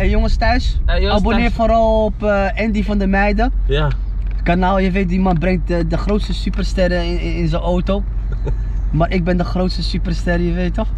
[0.00, 1.54] Hey jongens thuis, Hey, jongens abonneer thuis.
[1.54, 3.52] vooral op eh, Andy van der Meijden.
[3.66, 3.90] Ja.
[4.42, 8.02] Kanaal, je weet die man brengt de, de grootste supersterren in, in, in zijn auto.
[8.92, 10.88] maar ik ben de grootste superster, je weet toch?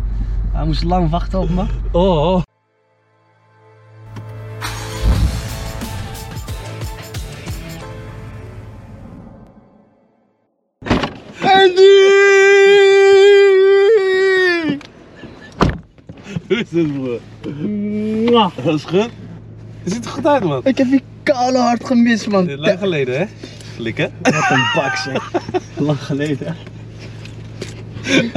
[0.52, 1.64] Hij moest lang wachten op me.
[1.92, 2.42] Oh, oh.
[11.40, 11.92] Andy!
[16.48, 17.20] Hoe is het, broer?
[18.64, 19.08] Dat is goed.
[19.82, 20.60] Je ziet er goed uit, man.
[20.64, 22.56] Ik heb je koude hard gemist man.
[22.56, 23.24] Lang geleden, hè?
[23.74, 24.12] Flikken.
[24.22, 25.32] Wat een bak zeg.
[25.86, 26.56] Lang geleden.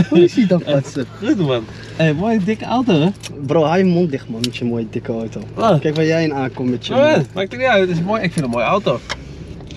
[0.09, 1.05] Hoe is hij dan patsen?
[1.23, 1.65] Goed, man.
[1.95, 3.09] Hé, hey, mooie dikke auto, hè?
[3.45, 5.41] Bro, hou je mond dicht man met je mooie dikke auto.
[5.53, 5.79] Wat?
[5.79, 7.87] Kijk waar jij in aankomt met je Oh, ja, maakt er niet uit.
[7.87, 8.21] Het is mooi.
[8.21, 8.99] Ik vind het een mooie auto.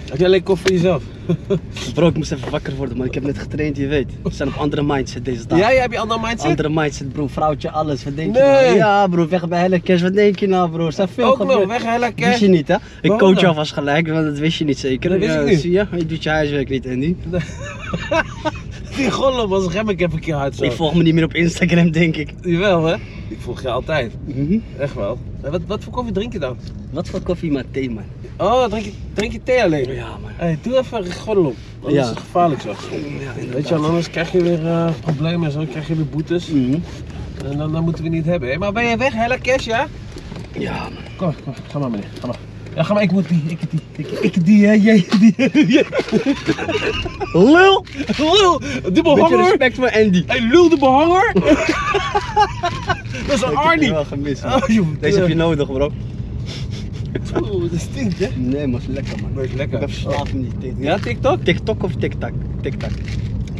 [0.08, 1.02] Heb jij alleen koffie voor jezelf?
[1.94, 3.06] Bro, ik moest even wakker worden man.
[3.06, 4.06] Ik heb net getraind, je weet.
[4.22, 5.58] We zijn op andere mindset deze dag.
[5.58, 6.50] Ja, jij hebt je andere mindset?
[6.50, 8.04] Andere mindset bro, vrouwtje, alles.
[8.04, 8.64] Wat denk je Nee.
[8.64, 8.76] nou?
[8.76, 10.02] Ja bro, weg bij Helle Cash.
[10.02, 10.86] Wat denk je nou bro?
[10.86, 12.26] Er zijn veel Ook nog, weg hè, lekker.
[12.28, 12.74] Wist je niet hè?
[12.74, 15.10] Ik Waarom coach jou vast gelijk, want dat wist je niet zeker.
[15.10, 15.60] Dat wist Ja, ik niet.
[15.60, 15.86] Zie je?
[15.96, 17.14] Je doet je huiswerk niet Andy.
[18.96, 20.64] Die gollen was rem ik even een keer hard zo.
[20.64, 22.30] Ik volg me niet meer op Instagram denk ik.
[22.42, 22.94] Jawel, hè?
[23.48, 24.12] Volg je altijd.
[24.24, 24.58] Mhm.
[24.78, 25.18] Echt wel.
[25.40, 26.56] Wat, wat voor koffie drink je dan?
[26.90, 28.04] Wat voor koffie maar thee man.
[28.36, 29.92] Oh, drink je, drink je thee alleen?
[29.94, 30.30] Ja man.
[30.36, 31.54] Hey, doe even een gordel op.
[31.78, 32.02] Anders Ja.
[32.02, 32.68] is het gevaarlijk zo.
[32.68, 36.46] Ja, Weet je, anders krijg je weer eh, problemen en zo, krijg je weer boetes.
[36.48, 36.78] Mhm.
[37.44, 38.58] En dan, dan moeten we niet hebben.
[38.58, 39.86] Maar ben je weg, Hella Cash, ja?
[40.58, 40.92] Ja man.
[41.16, 42.36] Kom, kom, ga maar meneer, ga maar.
[42.74, 45.34] Ja, ga maar, ik moet die, ik die, ik, ik die, hè, jij die,
[45.74, 45.86] jij.
[47.32, 47.84] Lul!
[48.18, 49.38] Lul, de Beetje behanger.
[49.38, 50.22] respect voor Andy.
[50.26, 51.32] Hey, lul de behanger.
[53.26, 53.90] Dat is een Ik heb Arnie.
[53.90, 54.62] wel gemist man.
[54.62, 54.86] Oh, joh.
[55.00, 55.90] Deze heb je nodig bro.
[57.42, 58.26] Oeh, dat stinkt, hè?
[58.36, 59.32] Nee man, is lekker man.
[59.32, 59.74] Maar is lekker.
[59.74, 60.74] Ik ben verslaafd aan die.
[60.78, 61.44] Ja, TikTok?
[61.44, 62.30] TikTok of TikTok?
[62.60, 62.90] TikTok.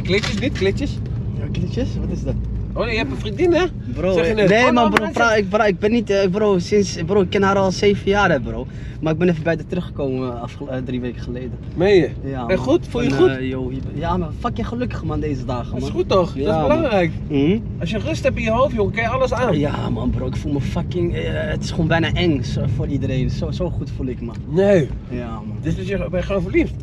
[0.03, 0.97] Klitjes niet, klitjes?
[1.39, 1.87] Ja, klitjes?
[1.99, 2.35] Wat is dat?
[2.73, 3.65] Oh, je hebt een vriendin, hè?
[3.93, 6.29] Bro, Zeg je net, nee oh, man nou, bro, ik, bro, ik ben niet, eh,
[6.29, 8.67] bro, sinds, bro, ik ken haar al zeven jaar hè bro.
[9.01, 10.33] Maar ik ben even bij haar teruggekomen
[10.67, 11.51] eh, eh, drie weken geleden.
[11.75, 12.09] Meen je?
[12.23, 12.57] Ja, En man.
[12.57, 12.87] goed?
[12.87, 13.27] Voel je goed?
[13.27, 15.79] eh, yo, je- ja maar fuck je gelukkig man deze dagen man.
[15.79, 16.35] Dat is goed toch?
[16.35, 16.67] Ja, dat is man.
[16.67, 17.11] belangrijk.
[17.27, 17.59] Mhm.
[17.79, 19.59] Als je rust hebt in je hoofd, jongen, kan je alles aan.
[19.59, 22.87] Ja man bro, ik voel me fucking, eh, het is gewoon bijna eng zo- voor
[22.87, 23.29] iedereen.
[23.29, 24.31] Zo, zo goed voel ik me.
[24.49, 24.89] Nee.
[25.09, 25.57] Ja man.
[25.61, 26.73] Dit is je, ben je gewoon verliefd.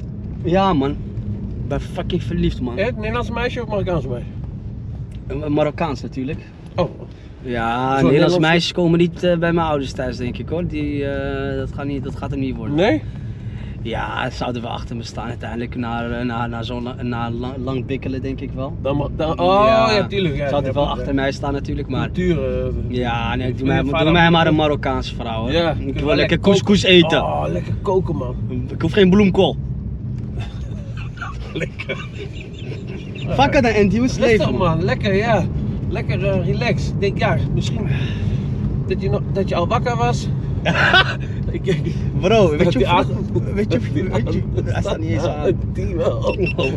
[0.44, 0.90] Ja man.
[0.90, 2.78] Ik ben fucking verliefd man.
[2.78, 4.26] Eh, Nederlandse meisje of Marokkaanse meisje?
[5.26, 6.40] Een Marokkaans natuurlijk.
[6.74, 6.90] Oh.
[7.42, 10.66] Ja, Nederlandse meisjes komen niet eh, bij mijn ouders thuis denk ik hoor.
[10.66, 12.76] Die, eh, dat, gaat niet, dat gaat er niet worden.
[12.76, 13.02] Nee?
[13.82, 17.30] Ja, ze zouden wel achter me staan uiteindelijk na, eh, na, na zo'n la- na
[17.30, 18.76] lang, lang bikkelen denk ik wel.
[18.82, 20.36] Dan, dan, oh ja, tuurlijk.
[20.36, 20.90] Ja, zouden ja, wel ja.
[20.90, 22.00] achter mij staan natuurlijk, maar...
[22.00, 22.72] Natuur.
[22.88, 25.52] Ja, nee, doe mij, doe mij maar een Marokkaanse vrouw hoor.
[25.52, 27.22] Ja, ik wil lekker couscous eten.
[27.22, 28.36] Oh, lekker koken man.
[28.68, 29.56] Ik hoef geen bloemkool.
[31.52, 32.08] Lekker.
[33.28, 35.44] Het dan hoe het Rustig leven man, lekker ja.
[35.88, 36.88] Lekker eh, relax.
[36.88, 37.88] Ik denk ja, misschien
[38.86, 40.28] dat je, nog, dat je al wakker was.
[42.20, 44.42] Bro, weet je Die hoe vroeg- weet je, Die hoe- weet je,
[44.72, 45.52] hij staat niet eens aan.
[45.72, 46.36] Die wel.
[46.56, 46.72] Oh.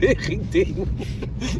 [0.00, 0.76] Tegen ding.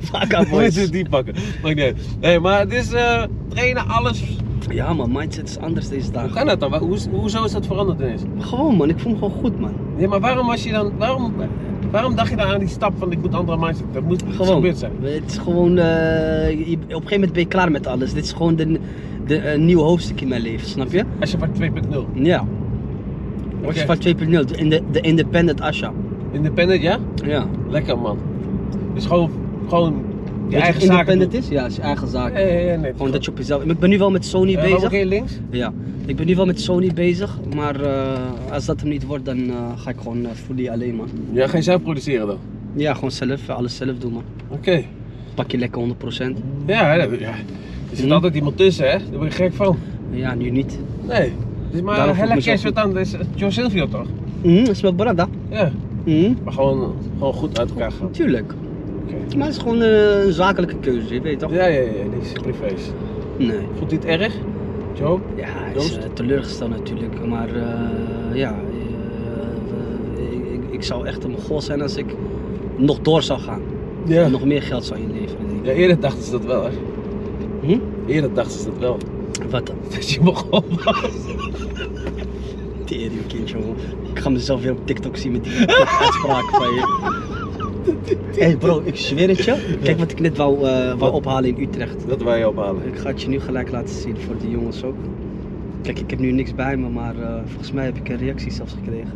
[0.01, 0.91] Fuck out, Moet je boys.
[0.91, 1.35] die pakken.
[1.65, 1.97] Niet uit.
[2.21, 4.23] Nee, maar het is eh, trainen, alles.
[4.71, 6.31] Ja man, mindset is anders deze Hoe dagen.
[6.33, 6.75] kan dat dan?
[6.75, 8.23] Hoe, hoezo is dat veranderd ineens?
[8.39, 9.73] Gewoon man, ik voel me gewoon goed man.
[9.97, 11.33] Ja, maar waarom was je dan, waarom,
[11.93, 13.87] waarom dacht je dan aan die stap van ik moet andere mindset?
[13.93, 14.55] Dat moet Gewoon.
[14.55, 14.93] gebeurd zijn.
[15.01, 18.13] Het is gewoon, eh, je- op een gegeven moment ben je klaar met alles.
[18.13, 18.79] Dit is gewoon de,
[19.27, 21.05] de eh, nieuwe hoofdstuk in mijn leven, snap je?
[21.21, 22.07] Als je van 2.0.
[22.13, 22.45] Ja.
[23.67, 25.93] Als je van 2.0, de, de, de independent Asha.
[26.33, 26.99] Independent, ja?
[27.25, 27.47] Ja.
[27.69, 28.19] Lekker man.
[28.95, 29.31] Dus gewoon,
[29.69, 29.95] gewoon
[30.49, 31.41] je je eigen wat zaken independent doen.
[31.41, 31.49] is?
[31.49, 32.33] Ja, is je eigen zaak.
[32.33, 32.93] Ja, ja, ja, nee.
[32.93, 33.63] Gewoon dat je op jezelf...
[33.65, 34.91] Ik ben nu wel met Sony Eh, waarom bezig.
[34.91, 35.33] geen links?
[35.51, 35.73] Ja.
[36.07, 38.19] Ik ben nu wel met Sony bezig, maar eh,
[38.53, 41.09] als dat hem niet wordt, dan eh, ga ik gewoon uh, fully alleen man.
[41.33, 42.37] Ja, ga je zelf produceren dan?
[42.75, 44.23] Ja, gewoon zelf, eh, alles zelf doen man.
[44.49, 44.85] Oké.
[45.35, 46.37] Pak je lekker 100%.
[46.67, 47.05] Ja, ja, ja.
[47.11, 48.13] Er zit Hm.
[48.13, 48.99] altijd iemand tussen, hè?
[48.99, 49.77] Daar word je gek van.
[50.11, 50.79] Ja, nu niet.
[51.09, 51.33] Nee.
[51.71, 52.63] Dus maar zo Cash goed.
[52.63, 52.93] wat dan?
[52.95, 54.07] Dat is Joe Silvio toch?
[54.43, 55.29] Mhm, is mijn brada.
[55.51, 55.71] Ja.
[56.05, 58.11] Mhm, Maar gewoon, gewoon goed uit elkaar gaan.
[58.11, 58.55] tuurlijk.
[59.37, 61.53] Maar het is gewoon eh, een zakelijke keuze, je weet toch?
[61.53, 62.91] Ja, ja, ja, niks privé's.
[63.37, 63.61] Nee.
[63.79, 64.35] Vond het erg?
[64.93, 65.19] Joe?
[65.37, 68.55] Ja, hij is eh, teleurgesteld natuurlijk, maar eh, ja,
[70.41, 72.15] ik, ik, zou echt een goal zijn als ik
[72.77, 73.63] nog door zou gaan.
[74.05, 74.23] Ja.
[74.23, 75.67] En nog meer geld zou inleveren, denk ik.
[75.67, 76.71] Ja, eerder dachten ze dat wel, hè?
[77.61, 77.79] Hm?
[78.07, 78.99] Eerder dachten ze dat wel.
[79.51, 79.77] Wat dan?
[79.95, 81.11] Dat je begon was.
[82.85, 83.77] Tering kindje, jongen.
[84.15, 85.67] Ik ga mezelf weer op TikTok zien met die
[86.01, 87.31] uitspraak van je.
[87.85, 89.57] Hé hey bro, ik zweer het je.
[89.83, 91.13] Kijk wat ik net wou, eh, wou Wat?
[91.13, 92.09] ophalen in Utrecht.
[92.09, 92.87] Dat wij je ophalen.
[92.87, 94.97] Ik ga het je nu gelijk laten zien voor die jongens ook.
[95.83, 98.53] Kijk, ik heb nu niks bij me, maar eh, volgens mij heb ik een reactie
[98.53, 99.13] zelfs gekregen.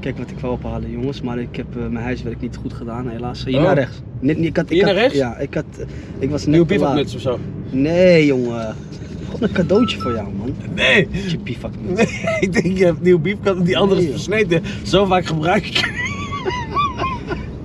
[0.00, 3.08] Kijk wat ik wou ophalen, jongens, maar ik heb eh, mijn huiswerk niet goed gedaan,
[3.08, 3.44] helaas.
[3.44, 3.62] Hier Oh.
[3.62, 4.00] naar rechts.
[4.20, 5.18] Net, ik had, ik Hier had, naar rechts?
[5.18, 5.64] Ja, ik had,
[6.18, 6.66] ik was laat.
[6.66, 7.38] bivakmuts of zo.
[7.70, 8.74] Nee, jongen.
[9.30, 10.54] toch een cadeautje voor jou, man.
[10.74, 11.08] Nee.
[11.28, 12.06] Je bivak Nee,
[12.40, 14.24] ik denk je hebt nieuw en die andere is Nee, joh.
[14.24, 14.62] versneden.
[14.82, 15.78] Zo vaak gebruik ik.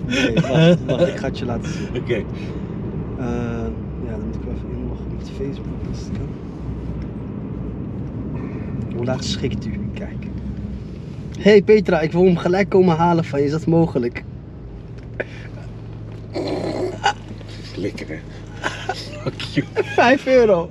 [0.08, 1.88] Nee, wacht, wacht, ik ga het je laten zien.
[1.96, 2.14] Oké.
[2.14, 2.26] Eh,
[4.06, 5.66] ja, dan moet ik wel even inloggen met Facebook.
[5.90, 6.28] Als het kan.
[8.96, 9.90] Hoe laat schikt u?
[9.94, 10.28] Kijk.
[11.40, 13.46] Hey Petra, ik wil hem gelijk komen halen van je.
[13.46, 14.24] Is dat mogelijk?
[17.76, 18.20] Lekker hè.
[19.22, 19.66] Fuck you.
[19.74, 20.70] 5 euro.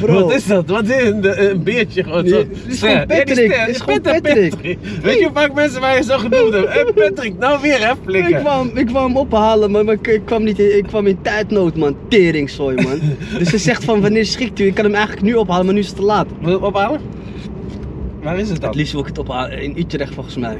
[0.00, 0.12] Bro.
[0.22, 0.68] Wat is dat?
[0.68, 2.38] Wat is een, een beertje gewoon Nee, zo?
[2.38, 3.52] dit is Ja, die Patrick.
[3.52, 3.68] ster.
[3.68, 4.78] Is Ik Patrick.
[5.02, 6.70] Weet je hoe vaak mensen mij zo genoemd hebben?
[6.72, 8.40] Hé Patrick, nou weer hè, Ik flikker.
[8.40, 11.18] kwam, ik kwam hem ophalen, maar, maar ik, ik kwam niet in, ik kwam in
[11.22, 11.96] tijdnood, man.
[12.08, 13.00] Teringzooi, man.
[13.38, 14.66] dus ze zegt van wanneer schikt u?
[14.66, 16.26] Ik kan hem eigenlijk nu ophalen, maar nu is het te laat.
[16.40, 17.00] Wil je hem ophalen?
[18.22, 18.68] Waar is het dan?
[18.68, 20.56] Het liefst wil ik het ophalen in Utrecht, volgens mij.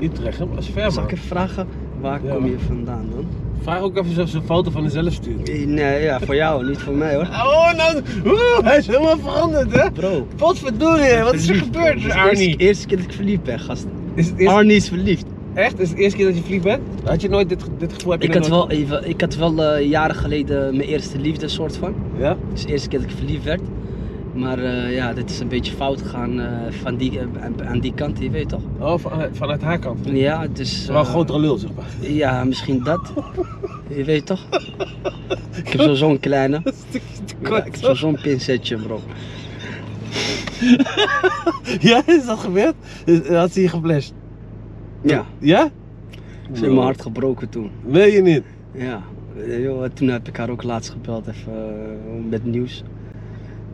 [0.00, 0.44] Utrecht, hè?
[0.54, 1.66] Dat is ver Zal ik even vragen,
[2.00, 3.26] waar Ja, kom je vandaan dan?
[3.62, 5.44] Vraag ook even of ze een foto van jezelf sturen.
[5.44, 7.22] Eh, Nee, ja, voor jou, niet voor mij hoor.
[7.24, 9.90] Oh, nou, oeh, hij is helemaal veranderd hè?
[9.90, 10.26] Bro.
[10.36, 12.46] Potverdorie, wat is er gebeurd, Het is de Arnie?
[12.48, 13.86] Eerste, eerste keer dat ik verliefd ben, gast.
[14.14, 15.24] Is het Arnie is verliefd.
[15.54, 15.78] echt?
[15.80, 16.82] Is het de eerste keer dat je verliefd bent?
[17.04, 18.12] Had je nooit dit, dit gevoel?
[18.12, 21.18] Heb je Ik had nooit- wel, even, ik had wel eh, jaren geleden mijn eerste
[21.18, 21.94] liefde, soort van.
[22.18, 22.36] Ja?
[22.52, 23.60] Dus de eerste keer dat ik verliefd werd.
[24.36, 27.26] Maar eh, ja, dit is een beetje fout gegaan eh, van die, eh,
[27.66, 28.62] aan- die kant, je weet toch?
[28.78, 29.98] Oh, van, vanuit haar kant.
[30.04, 30.86] Ja, dus...
[30.86, 31.84] Wel een grotere lul, zeg maar.
[32.00, 33.12] Ja, misschien dat.
[33.88, 34.46] Je weet toch?
[35.64, 36.60] Ik heb zo- zo'n kleine.
[37.42, 39.00] Ja, ik heb zo- zo'n pincetje, bro.
[41.80, 42.74] Ja, is dat gebeurd?
[43.04, 44.12] Is- Had ze je geflasht?
[45.02, 45.70] Ja, Ja?
[46.42, 47.70] ze heeft mijn hart gebroken toen.
[47.86, 48.42] Wil je niet?
[48.72, 49.02] Ja,
[49.94, 52.82] toen heb ik haar ook laatst gebeld, even met nieuws.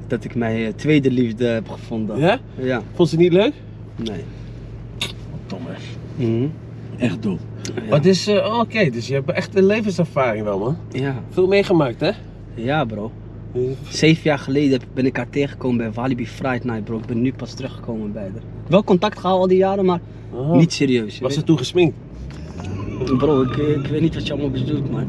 [0.06, 2.18] Dat ik mijn eh, tweede liefde heb gevonden.
[2.18, 2.38] Ja?
[2.58, 3.52] Ja, Vond ze niet leuk?
[3.96, 4.20] nee.
[5.46, 6.24] Dom hè.
[6.26, 6.46] Mhm.
[6.98, 7.38] Echt dom.
[7.62, 7.82] Ja.
[7.88, 10.76] Maar het is, eh, oh, oké, dus je hebt echt een levenservaring wel man.
[10.92, 11.22] Ja.
[11.30, 12.10] Veel meegemaakt hè?
[12.54, 13.10] ja, bro.
[13.88, 16.98] Zeven jaar geleden ben ik haar tegengekomen bij Walibi Friday Night, bro.
[16.98, 18.42] Ik ben nu pas teruggekomen bij haar.
[18.66, 20.00] Wel contact gehouden al die jaren, maar
[20.34, 20.56] Oh.
[20.56, 21.18] niet serieus.
[21.18, 21.96] Was ze toen gesminkt?
[23.18, 25.06] Bro, ik, ik weet niet wat je allemaal bedoelt, man.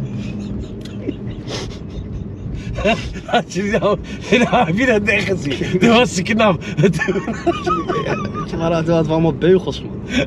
[3.25, 3.97] Had je nou,
[4.31, 5.79] nou, heb je dat echt gezien?
[5.79, 6.63] Toen was ze knap.
[6.63, 9.91] Je, waar hadden we allemaal beugels, man.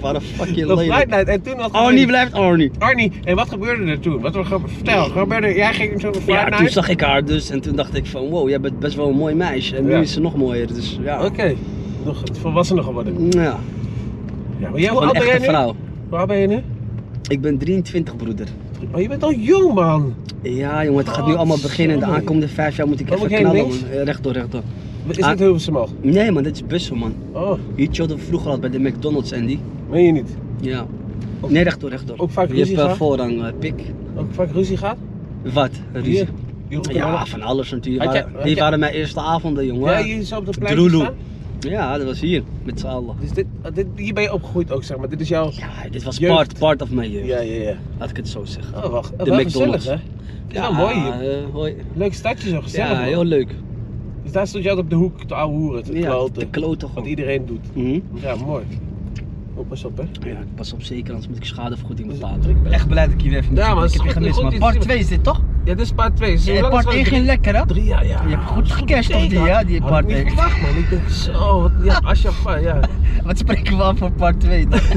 [0.00, 1.10] Waren fucking Op Friday lelijk.
[1.10, 2.70] Night en toen wat Arnie blijft Arnie.
[2.78, 4.20] Arnie, en wat gebeurde er toen?
[4.20, 7.24] Wat was er Vertel, gebeurde, jij ging zo naar Friday Ja, toen zag ik haar
[7.24, 9.76] dus en toen dacht ik van wow, jij bent best wel een mooi meisje.
[9.76, 9.98] En nu Ja.
[10.00, 11.24] is ze nog mooier, dus ja.
[11.24, 11.54] Oké,
[12.04, 13.26] nog volwassener geworden.
[13.30, 13.58] Ja,
[14.58, 15.44] Ja, maar jij, hoe oud ben jij nu?
[15.44, 15.76] vrouw.
[16.10, 16.58] Oud ben je nu?
[17.28, 18.46] Ik ben 23 broeder.
[18.94, 20.14] Oh, je bent al jong man.
[20.42, 21.98] Ja jongen, het gaat nu allemaal beginnen.
[21.98, 23.76] De aankomende vijf jaar moet ik Waar even knallen man.
[24.04, 24.62] Rechtdoor, rechtdoor.
[25.06, 25.30] Is Ah.
[25.30, 25.88] dit Hilversum al?
[26.00, 27.14] Nee man, dit is bussen man.
[27.32, 29.58] Oh, Hier chillde we vroeger al bij de McDonald's Andy.
[29.90, 30.36] meen je niet?
[30.60, 30.86] Ja.
[31.48, 32.18] Nee, rechtdoor, rechtdoor.
[32.18, 32.96] Ook vaak Je ruzie hebt eh, gehad?
[32.96, 33.82] voorrang, eh, pik.
[34.16, 34.96] Ook vaak ruzie gaat?
[35.52, 35.70] Wat?
[35.92, 36.26] Ruzie?
[36.92, 38.24] Ja, van alles natuurlijk.
[38.44, 39.92] Die waren mijn eerste avonden, jongen.
[39.92, 41.14] Ja, hier zo op de plein staan?
[41.60, 43.16] Ja, dat was hier, met z'n allen.
[43.20, 45.08] Dus dit, dit, hier ben je opgegroeid ook, zeg maar.
[45.08, 45.50] Dit is jouw...
[45.52, 46.34] Ja, dit was Jeugd.
[46.34, 47.26] part, part of my jeugd.
[47.26, 47.74] Ja, ja, ja.
[47.98, 48.84] Laat ik het zo zeggen.
[48.84, 49.12] Oh, wacht.
[49.12, 49.76] Oh, De wel McDonald's.
[49.84, 50.00] gezellig,
[50.48, 50.60] hè?
[50.60, 51.30] Wel mooi hier.
[51.30, 51.74] eh, hoi.
[51.94, 52.88] Leuk stadje zo, gezellig.
[52.90, 53.04] Ja, man.
[53.04, 53.54] heel leuk.
[54.22, 56.38] Dus daar stond je altijd op de hoek te ouwe hoeren, te Ja, kloten.
[56.38, 57.08] de kloten Wat gewoon.
[57.08, 57.74] iedereen doet.
[57.74, 57.98] Mhm.
[58.22, 58.64] Ja, mooi.
[59.54, 60.28] Oh, pas op, hè.
[60.30, 62.48] Ja, pas op zeker, anders moet ik schadevergoeding Dus- betalen.
[62.50, 64.06] Ik ben echt blij dat ik hier weer even Ja, maar ik het is heb
[64.06, 64.34] je goed- gemist.
[64.34, 65.40] goed Maar iets part te- 2 is dit toch?
[65.68, 66.32] Ja, dit is part 2.
[66.34, 66.94] Dus hoe Ja, lang part het?
[66.94, 67.66] 1 ging lekker hè?
[67.66, 68.20] Drie jaar, ja.
[68.26, 70.26] Je hebt goed gecashed op die, ja, die part ik niet 1.
[70.26, 70.76] verwacht, man.
[70.76, 72.80] Ik denk zo, ja, Ashafa, ja.
[73.24, 74.80] Wat spreken we af voor part 2 dan?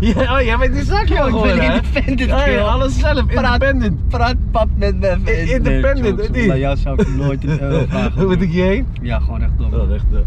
[0.00, 0.36] ja.
[0.36, 2.72] Oh, jij bent die zakje Yo, ik ben independent, Ja, ja, joh.
[2.72, 4.08] alles zelf, Praat- independent.
[4.08, 5.54] Praat pap met me even.
[5.54, 6.46] Independent, of niet?
[6.46, 8.12] Bij jou zou ik nooit een euro vragen.
[8.12, 8.86] Hoe moet ik je heen?
[9.02, 9.80] Ja, gewoon rechtdoor.
[9.80, 10.18] Oh, echt, uh,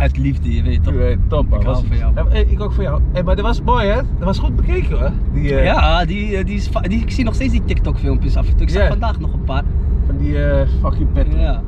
[0.00, 0.94] Uit liefde, je weet toch?
[1.28, 1.60] top, man.
[1.60, 3.00] Ik Was- van jou, eh, ik ook van jou.
[3.12, 3.94] Hey, maar dat was mooi, hè?
[3.94, 5.10] Dat was goed bekeken, hoor.
[5.32, 8.36] Die, eh, Ja, die, eh, die is, die, ik zie nog steeds die TikTok filmpjes
[8.36, 8.62] af en toe.
[8.66, 9.62] Ik zag vandaag nog een paar.
[10.06, 11.26] Van die eh, fucking pet.
[11.36, 11.62] Ja,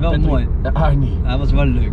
[0.00, 0.48] wel mooi.
[0.62, 1.18] Ja, Arnie.
[1.22, 1.92] Hij was wel leuk.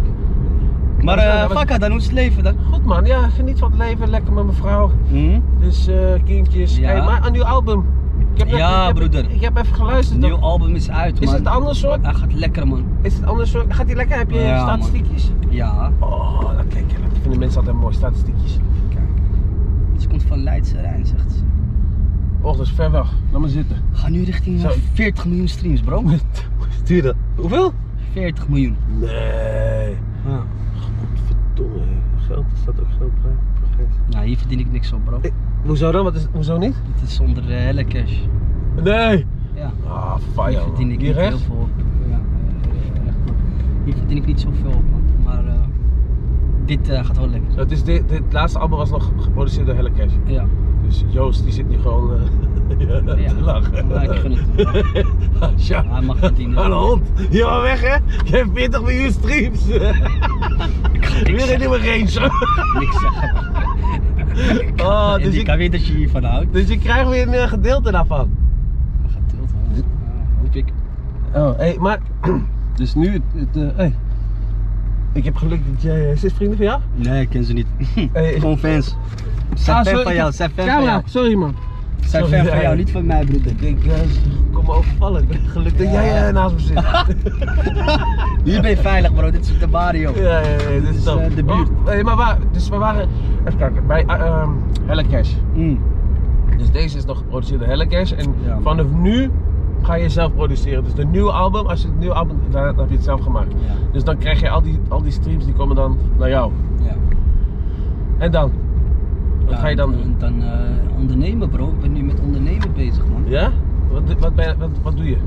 [1.02, 2.56] Maar eh Fakka, dan hoe is het leven dan?
[2.72, 4.92] Goed man, ja, geniet van het leven, lekker met mijn vrouw.
[5.10, 5.40] Hm?
[5.60, 6.78] Dus eh, kindjes.
[6.78, 6.88] Ja.
[6.88, 7.86] Hey, maar een nieuw album.
[8.34, 9.32] Ik heb net- Ja, ik heb- broeder.
[9.32, 10.10] Ik heb even geluisterd.
[10.22, 12.04] Het nieuwe album is uit, Is het anders soort?
[12.06, 12.84] Hij gaat lekker, man.
[13.02, 13.74] Is het anders soort?
[13.74, 14.18] Gaat hij lekker?
[14.18, 14.68] Heb je Ja, man.
[14.84, 15.32] statistiekjes?
[15.50, 15.92] Ja.
[16.00, 16.98] Oh, dat kijk je.
[17.10, 18.58] Dat vinden mensen altijd mooi, statistiekjes.
[18.90, 19.02] Kijk.
[20.02, 21.40] Ze komt van Leidse Rijn, zegt ze.
[22.42, 23.12] Och, dat is ver weg.
[23.32, 23.78] Laat maar zitten.
[23.92, 24.68] Ga nu richting Zo.
[24.68, 26.04] eh, 40 miljoen streams, bro.
[26.84, 27.16] Stuur dat.
[27.36, 27.74] Hoeveel?
[28.12, 28.76] 40 miljoen.
[29.00, 29.10] Nee.
[30.28, 30.44] Ja.
[30.80, 31.86] Godverdomme.
[32.28, 33.32] Geld, er staat ook geld bij.
[33.90, 34.14] Vergeet.
[34.14, 35.20] Nou, hier verdien ik niks op, bro.
[35.22, 35.32] Eh,
[35.66, 36.04] Hoezo dan?
[36.04, 36.76] Wat is, hoezo niet?
[36.94, 38.14] Dit is zonder uh, helle cash.
[38.84, 39.26] Nee.
[39.56, 39.72] Ja.
[39.88, 40.62] Ah, Hier fire.
[40.64, 41.70] verdien ik Hier niet heel veel op.
[42.10, 43.36] Ja, eh, recht, man.
[43.86, 45.04] Hier verdien ik niet zoveel op, man.
[45.24, 45.54] Maar eh,
[46.66, 47.58] dit gaat wel lekker.
[47.58, 50.14] Het, is dit, dit laatste album was nog geproduceerd door Helle Cash.
[50.26, 50.46] Ja.
[50.86, 52.12] Dus Joost die zit nu gewoon.
[52.78, 53.28] Ja, dat Ja.
[53.30, 53.88] te lachen.
[53.88, 55.06] Maar ik gun het hem.
[55.56, 55.84] Ja.
[55.88, 56.70] Hij mag verdienen.
[56.70, 57.08] De hond.
[57.30, 57.94] Je gaat weg hè?
[58.30, 59.66] Je hebt 40 miljoen streams.
[61.24, 62.30] Weer een nieuwe range.
[62.80, 63.52] Niks zeggen.
[64.82, 66.54] Oh, en dus weer dat je hiervan houdt.
[66.54, 68.30] dus je krijgt weer een eh, gedeelte daarvan.
[69.02, 69.48] Hoor.
[69.76, 69.82] Ja,
[70.42, 70.66] hoop ik.
[71.34, 72.00] Oh, hé, maar.
[72.76, 73.22] Dus nu het.
[73.36, 73.94] het eh, hey.
[75.12, 76.12] Ik heb geluk dat jij.
[76.12, 76.82] Is dit vrienden van jou?
[76.96, 77.68] Nee, ik ken ze niet.
[78.14, 78.34] Hey.
[78.40, 78.86] Gewoon fans.
[79.56, 81.04] Ze zijn Ah, fan van ik jou, zijn fan van Camera, jou.
[81.06, 81.56] sorry man.
[82.14, 83.52] Zijn fan van jou, niet van mij, broeder.
[83.52, 84.20] Ik denk, ze
[84.52, 85.22] kom me overvallen.
[85.22, 86.80] Ik ben geluk dat jij eh, naast me zit.
[88.50, 89.32] Hier ben je veilig, bro.
[89.32, 90.12] Dit is de Mario.
[90.16, 91.70] Ja, ja, ja, dit is, eh, de buurt.
[91.86, 93.10] Oh, maar waar, dus we waren,
[93.46, 95.34] even kijken, bij uh, um, Helle Cash.
[95.54, 95.80] Mm.
[96.58, 98.12] Dus deze is nog geproduceerd door Helle Cash.
[98.12, 99.32] En Ja, vanaf nu
[99.82, 100.84] ga je zelf produceren.
[100.84, 103.52] Dus de nieuwe album, als je het nieuwe album, dan heb je het zelf gemaakt.
[103.52, 103.74] Ja.
[103.92, 106.52] Dus dan krijg je al die, al die streams, die komen dan naar jou.
[106.82, 106.96] Ja.
[108.18, 108.52] En dan?
[109.46, 110.16] Wat Ja, ga je dan doen?
[110.18, 110.50] Dan eh,
[110.98, 111.68] ondernemen, bro.
[111.68, 113.24] Ik ben nu met ondernemen bezig, man.
[113.26, 113.52] Ja?
[113.92, 115.18] Wat, wat, ben je, wat, wat doe je?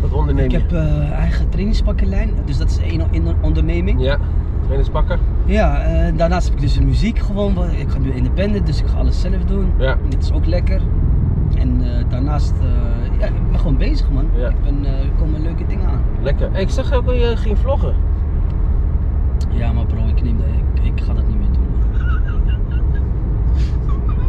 [0.00, 0.56] Wat onderneem Ik je?
[0.58, 3.02] heb eh, eigen trainingspakkenlijn, dus dat is één
[3.42, 4.00] onderneming.
[4.00, 4.18] Ja,
[4.64, 5.18] trainerspakken?
[5.44, 7.54] Ja, eh, daarnaast heb ik dus muziek gewoon.
[7.54, 9.66] wat- Ik ga nu independent, dus ik ga alles zelf doen.
[9.78, 9.96] Ja.
[10.08, 10.80] Dit is ook lekker.
[11.58, 14.24] En eh, daarnaast, eh, ja, ik ben gewoon bezig, man.
[14.36, 14.48] Ja.
[14.48, 16.00] Ik ben, eh, er komen leuke dingen aan.
[16.22, 16.48] Lekker.
[16.52, 17.94] Hey, ik zag ook dat je ging vloggen.
[19.50, 22.00] Ja, maar bro, ik neem dat, ik, ik ga dat niet meer doen, man.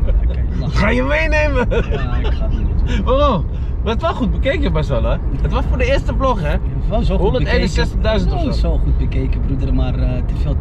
[0.06, 0.65] Ja, kan je lachen.
[0.76, 1.68] Ga je meenemen?
[1.70, 3.04] Ja, ik ga het niet doen.
[3.18, 3.46] Waarom?
[3.84, 5.16] Maar het was goed bekeken best wel hè?
[5.42, 6.54] Het was voor de eerste vlog hè?
[6.54, 8.14] Ik heb wel zo goed 161.000 bekeken.
[8.14, 8.36] of zo.
[8.46, 10.56] Nee, zo goed bekeken, broeder, maar eh, te veel.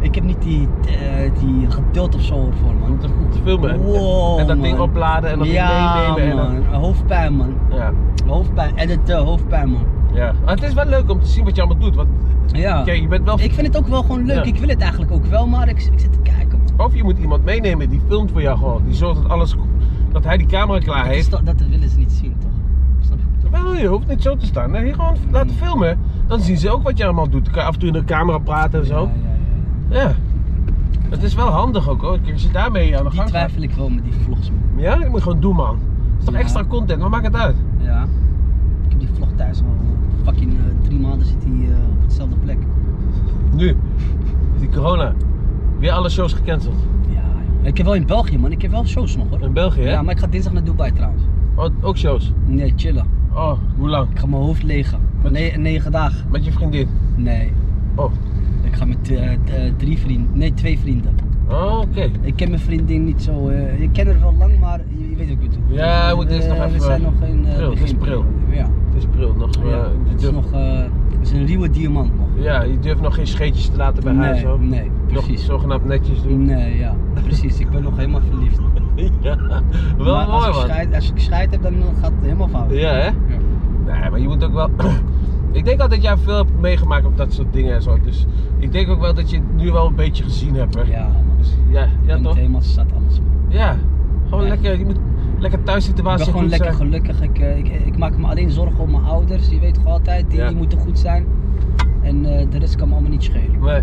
[0.00, 2.98] Ik heb niet die, eh, die geduld of zo ervoor, man.
[2.98, 3.78] te, te filmen.
[3.82, 4.64] Wow, en dat man.
[4.64, 6.30] ding opladen en dat ding ja, meenemen.
[6.30, 6.80] En dan, man.
[6.80, 7.54] Hoofdpijn, man.
[7.72, 7.92] ja,
[8.26, 9.86] Hoofdpijn, editen, hoofdpijn, man.
[10.14, 10.32] ja.
[10.44, 11.94] Maar het is wel leuk om te zien wat je allemaal doet.
[11.96, 12.08] Want
[12.52, 12.82] Ja.
[12.82, 13.40] kijk, je bent wel...
[13.40, 14.36] Ik vind het ook wel gewoon leuk.
[14.36, 14.42] Ja.
[14.52, 16.61] Ik wil het eigenlijk ook wel, maar ik, ik zit te kijken, man.
[16.76, 18.82] Of je moet iemand meenemen die filmt voor jou gewoon.
[18.84, 19.54] Die zorgt dat alles...
[20.12, 21.30] Dat hij die camera klaar Dat, is heeft.
[21.30, 22.50] toch- dat willen ze niet zien, toch?
[23.00, 23.50] Snap je?
[23.50, 24.70] Wel, je hoeft niet zo te staan.
[24.70, 25.98] Nee, gewoon laten filmen.
[26.26, 27.44] Dan zien ze ook wat je allemaal doet.
[27.44, 29.00] Dan kan je af en toe in de camera praten en zo.
[29.00, 29.10] Ja,
[29.96, 30.14] ja, ja, ja.
[31.08, 32.18] Het is wel handig ook hoor.
[32.32, 33.38] Als je daarmee aan de Die gang gaat.
[33.38, 34.82] twijfel ik wel met die vlogs, man.
[34.82, 35.78] Ja, dat moet je gewoon doen man.
[35.78, 36.40] Het is toch Ja.
[36.40, 37.56] extra content, maar maakt het uit.
[37.78, 38.02] Ja.
[38.84, 39.74] Ik heb die vlog thuis al
[40.24, 42.58] fucking eh, drie maanden zit hij eh, op hetzelfde plek.
[43.54, 43.76] Nu,
[44.58, 45.12] die corona.
[45.82, 46.74] Weer alle shows gecanceld.
[47.14, 47.22] Ja.
[47.68, 48.52] Ik heb wel in België, man.
[48.52, 49.40] Ik heb wel shows nog, hoor.
[49.40, 49.90] In België, hè?
[49.90, 51.22] Ja, maar ik ga dinsdag naar Dubai trouwens.
[51.56, 52.32] Oh, ook shows.
[52.46, 53.06] Nee, chillen.
[53.34, 54.10] Oh, hoe lang?
[54.10, 54.98] Ik ga mijn hoofd legen.
[55.22, 56.24] Met- Nee, negen dagen.
[56.30, 56.88] Met je vriendin?
[57.16, 57.52] Nee.
[57.94, 58.12] Oh,
[58.62, 59.38] Ik ga met eh, eh,
[59.76, 60.28] drie vrienden.
[60.38, 61.14] Nee, twee vrienden.
[61.50, 62.10] oh oké.
[62.20, 63.48] Ik ken mijn vriendin niet zo.
[63.48, 65.76] eh, ik ken haar wel lang, maar je, je weet wat ik bedoel.
[65.76, 67.40] Ja, je moet eerst nog We even- zijn nog in.
[67.42, 67.90] Pril, het is.
[68.50, 68.68] Ja.
[68.92, 69.50] Het is pril nog.
[69.64, 69.88] ja.
[70.08, 70.50] het is nog.
[70.52, 72.10] het is een ruwe diamant.
[72.34, 74.58] Ja, je durft nog geen scheetjes te laten bij haar nee, zo.
[74.58, 75.44] nee, Nog precies.
[75.46, 76.44] zogenaamd netjes doen.
[76.44, 77.58] Nee, ja, precies.
[77.60, 78.60] Ik ben nog helemaal verliefd.
[79.20, 79.36] ja,
[79.98, 82.70] wel maar mooi als ik, scheid, als ik scheid heb, dan gaat het helemaal fout.
[82.70, 83.06] Ja, hè?
[83.06, 83.12] Ja.
[83.86, 84.70] Nee, maar je moet ook wel.
[85.52, 87.98] ik denk al dat jij veel hebt meegemaakt op dat soort dingen en zo.
[88.00, 88.26] Dus
[88.58, 90.74] ik denk ook wel dat je het nu wel een beetje gezien hebt.
[90.74, 90.82] Hè?
[90.82, 91.22] Ja, man.
[91.38, 92.34] Dus ja, ja toch?
[92.36, 93.18] helemaal zat alles.
[93.20, 93.28] Man.
[93.48, 93.76] Ja.
[94.28, 94.48] Gewoon Ja.
[94.50, 94.98] lekker, je moet
[95.38, 96.86] lekker thuis Ik ben situatie gewoon lekker zijn.
[96.86, 97.20] gelukkig.
[97.22, 99.48] Ik, eh, ik, ik maak me alleen zorgen om mijn ouders.
[99.48, 100.46] Je weet toch altijd, die, Ja.
[100.48, 101.26] die moeten goed zijn.
[102.02, 103.60] En eh, de rest kan me allemaal niet schelen.
[103.60, 103.82] Nee.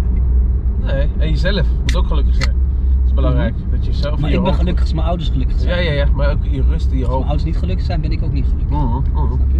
[0.85, 2.55] Nee, en jezelf moet ook gelukkig zijn.
[2.99, 3.53] Dat is belangrijk.
[3.71, 4.21] Dat je zelf Mhm.
[4.21, 5.83] Maar je ik ben hoofd- gelukkig als mijn ouders gelukkig zijn.
[5.83, 7.23] Ja, ja, ja, maar ook in je rust in je Als mijn hoofd.
[7.23, 8.69] ouders niet gelukkig zijn, ben ik ook niet gelukkig.
[8.77, 9.27] Mhm, mhm.
[9.27, 9.59] Snap je?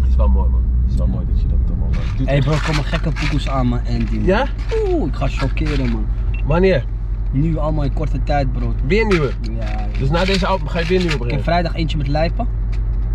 [0.00, 0.62] Het is wel mooi man.
[0.82, 2.26] Het is wel mooi dat je dat allemaal eh, doet.
[2.26, 4.24] Hé hey bro, er komen gekke poekoes aan man, Andy man.
[4.24, 4.46] Ja?
[4.92, 6.06] Oeh, ik ga chockeren man.
[6.46, 6.84] Wanneer?
[7.30, 8.72] Nu allemaal in korte tijd bro.
[8.86, 9.30] Weer nieuwe.
[9.42, 9.86] Ja, ja.
[9.98, 11.44] Dus na deze album ga je weer nieuwe Ik heb brengen.
[11.44, 12.46] vrijdag eentje met Lijpen.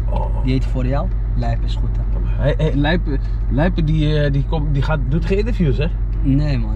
[0.10, 0.44] Oh.
[0.44, 1.08] Die heet voor jou.
[1.36, 2.20] Lijpen is goed hè.
[2.44, 3.20] Hey, hey, Lijpen,
[3.50, 5.88] Lijpen die, eh, die, komt, die gaat, doet geen interviews hè?
[6.22, 6.76] Nee man.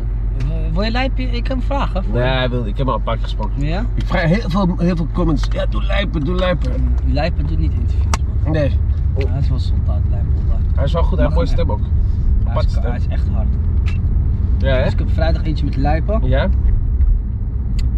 [0.74, 1.34] Wil je Lijpen?
[1.34, 2.04] Ik kan hem vragen.
[2.14, 3.66] Nee, hij wil, ik heb hem al een paar keer gesproken.
[3.66, 3.86] Ja?
[3.96, 5.48] Ik krijg heel veel, heel veel comments.
[5.52, 6.72] Ja, doe Lijpen, doe Lijpen.
[7.06, 8.06] Lijpen doet niet interviews
[8.44, 8.52] man.
[8.54, 8.70] Nee,
[9.18, 10.34] Ja, hij is wel soldaat Lijpen.
[10.76, 11.80] hij is wel goed, hij heeft een mooie stem ook.
[12.46, 13.48] Hij is, hij is echt hard.
[14.58, 14.84] Ja, hè?
[14.84, 16.28] Dus ik heb vrijdag eentje met Lijpen.
[16.28, 16.50] Ja?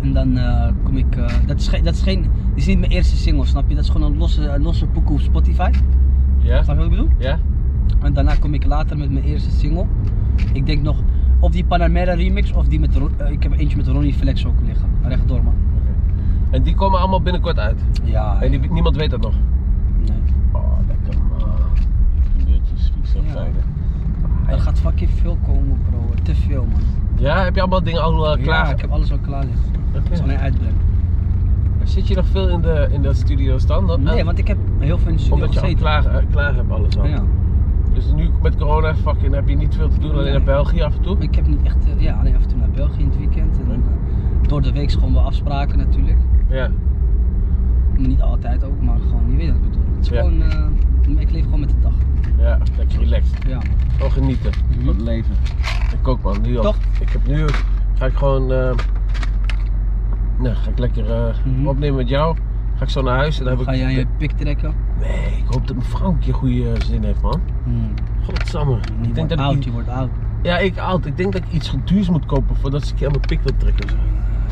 [0.01, 1.15] En dan eh, kom ik.
[1.15, 2.21] eh, dat, is geen, dat is geen.
[2.21, 3.75] Dit is niet mijn eerste single, snap je?
[3.75, 5.71] Dat is gewoon een losse, een losse pokoe op Spotify.
[6.47, 6.63] Ja?
[6.63, 7.09] Snap je wat ik bedoel?
[7.17, 7.39] Ja?
[8.01, 9.85] En daarna kom ik later met mijn eerste single.
[10.53, 10.97] Ik denk nog
[11.39, 12.97] of die Panamera remix of die met.
[13.17, 14.89] Eh, ik heb eentje met Ronnie Flex ook liggen.
[15.03, 15.53] Rechtdoor man.
[16.51, 17.81] En die komen allemaal binnenkort uit.
[18.03, 18.41] Ja.
[18.41, 19.33] En die, niemand weet dat nog.
[19.99, 20.17] Nee.
[20.51, 21.49] Oh, lekker man.
[22.37, 23.31] Vind ik zo Ja.
[23.31, 23.53] fijn.
[24.47, 26.09] Er gaat fucking veel komen, bro.
[26.23, 26.81] Te veel man.
[27.15, 28.65] Ja, heb je allemaal dingen al eh, klaar?
[28.65, 29.63] Ja, ik heb alles al klaar liggen.
[29.95, 30.09] Oké.
[30.09, 30.77] Ik zal alleen uitbrengen.
[31.87, 34.03] Zit je nog veel in de, in de studio's dan?
[34.03, 36.55] Nee, want ik heb heel veel in de studio Omdat je al klaar, eh, klaar
[36.55, 37.05] hebt alles al.
[37.05, 37.23] Ja.
[37.93, 40.31] Dus nu met corona fucking, heb je niet veel te doen, alleen Nee.
[40.33, 41.15] naar België af en toe?
[41.19, 43.57] Ik heb niet echt, eh, ja, alleen af en toe naar België in het weekend.
[43.59, 46.17] En dan, eh, door de week gewoon wel afspraken natuurlijk.
[46.49, 46.69] Ja.
[47.97, 49.81] maar niet altijd ook, maar gewoon, je weet wat ik bedoel.
[49.95, 50.21] Het is Ja.
[50.21, 51.93] gewoon, ik leef gewoon met de dag.
[52.37, 53.37] Ja, lekker relaxed.
[53.47, 53.59] Ja.
[53.95, 54.79] Gewoon genieten Mhm.
[54.85, 55.33] van het leven.
[56.01, 56.63] Ik ook man, nu al.
[56.63, 56.77] Toch?
[56.99, 57.45] Ik heb nu,
[57.97, 58.51] ga ik gewoon,
[60.37, 61.67] nou, ga ik lekker eh, Mhm.
[61.67, 62.35] opnemen met jou.
[62.75, 63.83] Ga ik zo naar huis en dan heb Ga ik...
[63.83, 64.73] aan je pik trekken?
[64.99, 67.41] Nee, ik hoop dat mijn vrouw een keer goede eh, zin heeft man.
[67.63, 67.93] Hmm.
[68.23, 68.73] Godsamme.
[68.75, 70.09] Je Ik denk wordt dat oud, je wordt oud.
[70.41, 71.05] ja, ik oud.
[71.05, 73.41] Ik denk dat ik iets duurs moet kopen voordat ze een keer aan mijn pik
[73.41, 73.89] wil trekken.
[73.89, 73.95] zo.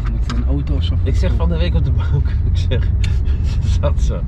[0.05, 0.93] Je moet een auto of zo.
[1.03, 2.83] Ik zeg van de week op de bank, ik zeg,
[3.61, 4.21] ze zat zo.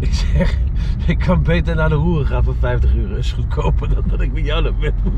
[0.00, 0.58] Ik zeg,
[1.06, 3.18] ik kan beter naar de hoeren gaan voor 50 uur.
[3.18, 5.12] is goedkoper dan dat ik met jou naar bed moet.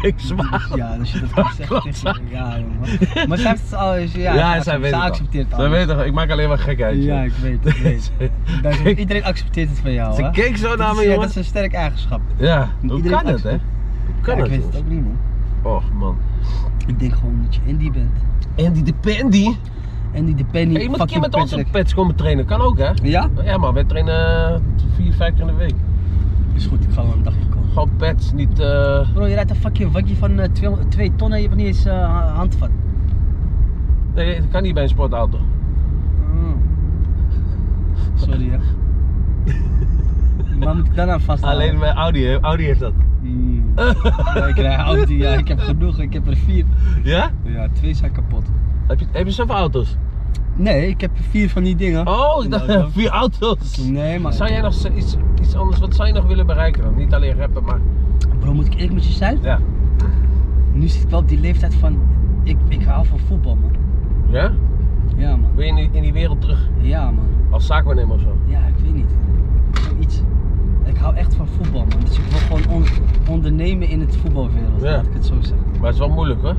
[0.00, 0.68] Kijk, zwaar.
[0.74, 1.30] Ja, als je dat
[1.68, 2.24] kan zeggen.
[2.30, 3.28] Ja, jongen.
[3.28, 5.68] Maar zij heeft het al, ja, Ja, ze, zij weet ze het accepteert het Zij
[5.68, 7.02] weet toch, ik maak alleen maar gekheid.
[7.02, 10.30] Ja, ik weet het, ik weet Iedereen accepteert het van jou, Ze hè?
[10.30, 11.20] keek zo naar me, jongen.
[11.20, 12.20] Dat is een sterk eigenschap.
[12.36, 13.50] Ja, hoe Iedereen kan het, hè?
[13.50, 13.58] Hoe
[14.22, 15.16] kan het, ik weet het ook niet, man.
[15.72, 16.16] Och, man.
[16.86, 18.10] Ik denk gewoon dat je Andy bent.
[18.54, 19.48] En die de Pandy.
[20.16, 20.74] Andy de Penny.
[20.74, 21.70] Hey, je moet een keer fucking met ons op Patrick.
[21.72, 22.90] pets komen trainen, kan ook, hè?
[23.02, 23.28] Ja?
[23.44, 24.60] Ja, maar wij trainen eh,
[24.96, 25.74] vier, vijf keer in de week.
[26.54, 27.53] Is goed, ik ga wel een dagje komen.
[27.74, 28.58] Gewoon pets, niet.
[28.58, 30.40] eh Bro, je rijdt een fucking waggie van
[30.88, 32.70] 2 ton en je hebt niet eens eh, handvat.
[34.14, 35.36] Nee, dat kan niet bij een sportauto.
[35.38, 36.56] Oh.
[38.14, 38.58] Sorry, hè.
[40.58, 41.62] Waar moet ik dan aan vasthouden?
[41.62, 42.34] Alleen mijn Audi?
[42.36, 42.92] Audi heeft dat.
[43.20, 43.72] Hmm.
[44.34, 46.64] Ja, ik rij Audi, ja, ik heb genoeg, ik heb er vier.
[47.02, 47.30] Ja?
[47.42, 48.46] Ja, twee zijn kapot.
[48.86, 49.96] Heb je, heb je zoveel auto's?
[50.56, 52.06] Nee, ik heb vier van die dingen.
[52.08, 53.76] Oh, ik Nou, dacht dat- vier auto's.
[53.76, 54.32] Nee, maar.
[54.32, 56.94] Zou jij nog iets, iets anders, wat zou je nog willen bereiken dan?
[56.96, 57.78] Niet alleen rappen, maar.
[58.40, 59.38] Bro, moet ik eerlijk met je zijn?
[59.42, 59.58] Ja.
[60.72, 61.98] Nu zit ik wel op die leeftijd van.
[62.42, 63.70] Ik, ik hou van voetbal, man.
[64.30, 64.52] Ja?
[65.16, 65.50] Ja, man.
[65.54, 66.68] Wil je in die, in die wereld terug?
[66.80, 67.24] Ja, man.
[67.50, 68.36] Als zaakwaarnemer of zo?
[68.46, 69.10] Ja, ik weet niet.
[69.90, 70.22] Zoiets.
[70.84, 72.00] Ik hou echt van voetbal, man.
[72.04, 72.86] Dus ik wil gewoon on-
[73.34, 74.90] ondernemen in het voetbalwereld, Ja.
[74.90, 75.66] laat ik het zo zeggen.
[75.78, 76.54] Maar het is wel moeilijk hoor.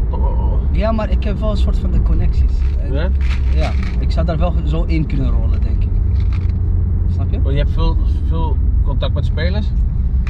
[0.76, 2.52] Ja, maar ik heb wel een soort van de connecties.
[2.92, 3.10] Ja?
[3.56, 5.90] Ja, ik zou daar wel zo in kunnen rollen, denk ik.
[7.12, 7.40] Snap je?
[7.44, 9.68] Oh, je hebt veel, veel contact met spelers?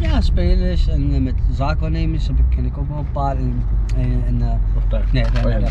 [0.01, 3.35] Ja, spelers en eh, met zaakwaarnemers heb ik, ken ik ook wel een paar.
[3.37, 3.53] En,
[3.97, 5.03] en, en, eh, Of daar?
[5.11, 5.69] nee, nee, nee, nee.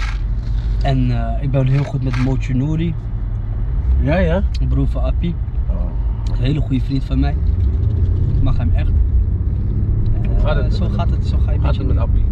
[0.82, 2.94] En eh, ik ben heel goed met Mocho Nouri,
[4.00, 4.42] Ja, ja.
[4.60, 5.34] een broer van Appie.
[5.70, 5.76] Oh.
[6.36, 7.36] Een hele goede vriend van mij.
[8.36, 8.90] Ik mag hem echt.
[10.22, 12.24] Eh, Gaat het zo met gaat het, zo ga je een beetje het met Appie?